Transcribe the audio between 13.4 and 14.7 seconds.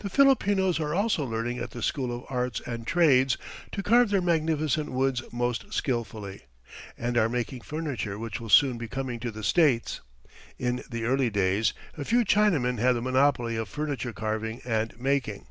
of furniture carving